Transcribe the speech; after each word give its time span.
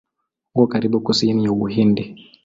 Uko 0.55 0.67
katika 0.67 0.99
kusini 0.99 1.45
ya 1.45 1.51
Uhindi. 1.51 2.27